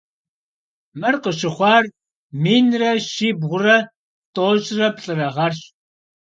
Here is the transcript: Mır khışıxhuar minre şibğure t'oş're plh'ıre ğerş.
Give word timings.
Mır 0.99 1.15
khışıxhuar 1.23 1.83
minre 2.41 2.91
şibğure 3.11 3.77
t'oş're 4.33 4.89
plh'ıre 4.95 5.27
ğerş. 5.35 5.59